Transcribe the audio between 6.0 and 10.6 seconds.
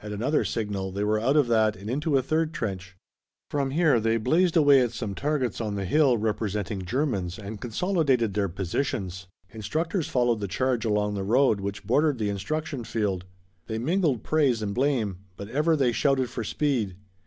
representing Germans and consolidated their positions. Instructors followed the